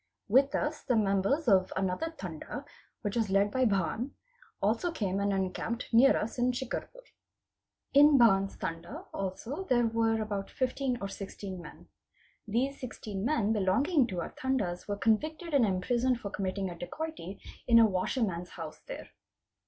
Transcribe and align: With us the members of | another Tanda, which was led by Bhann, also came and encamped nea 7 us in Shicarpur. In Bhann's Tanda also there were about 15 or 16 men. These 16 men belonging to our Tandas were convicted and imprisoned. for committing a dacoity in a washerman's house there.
With 0.27 0.55
us 0.55 0.81
the 0.81 0.95
members 0.95 1.47
of 1.47 1.71
| 1.73 1.75
another 1.75 2.09
Tanda, 2.17 2.65
which 3.03 3.15
was 3.15 3.29
led 3.29 3.51
by 3.51 3.65
Bhann, 3.65 4.13
also 4.59 4.91
came 4.91 5.19
and 5.19 5.31
encamped 5.31 5.93
nea 5.93 6.07
7 6.11 6.21
us 6.23 6.39
in 6.39 6.51
Shicarpur. 6.51 7.03
In 7.93 8.17
Bhann's 8.17 8.57
Tanda 8.57 9.05
also 9.13 9.65
there 9.65 9.85
were 9.85 10.19
about 10.19 10.49
15 10.49 10.97
or 11.01 11.07
16 11.07 11.61
men. 11.61 11.87
These 12.47 12.79
16 12.81 13.23
men 13.23 13.53
belonging 13.53 14.07
to 14.07 14.21
our 14.21 14.31
Tandas 14.31 14.87
were 14.87 14.97
convicted 14.97 15.53
and 15.53 15.67
imprisoned. 15.67 16.19
for 16.19 16.31
committing 16.31 16.71
a 16.71 16.75
dacoity 16.79 17.39
in 17.67 17.77
a 17.77 17.85
washerman's 17.85 18.49
house 18.49 18.79
there. 18.87 19.09